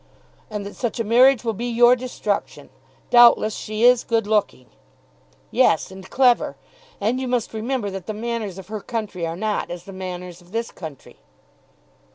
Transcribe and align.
"And 0.49 0.65
that 0.65 0.75
such 0.75 0.99
a 0.99 1.03
marriage 1.03 1.43
will 1.43 1.53
be 1.53 1.67
your 1.67 1.95
destruction. 1.95 2.71
Doubtless 3.11 3.55
she 3.55 3.83
is 3.83 4.03
good 4.03 4.25
looking." 4.25 4.65
"Yes, 5.51 5.91
and 5.91 6.09
clever. 6.09 6.55
And 6.99 7.19
you 7.19 7.27
must 7.27 7.53
remember 7.53 7.91
that 7.91 8.07
the 8.07 8.13
manners 8.15 8.57
of 8.57 8.69
her 8.69 8.81
country 8.81 9.27
are 9.27 9.37
not 9.37 9.69
as 9.69 9.83
the 9.83 9.93
manners 9.93 10.41
of 10.41 10.53
this 10.53 10.71
country." 10.71 11.17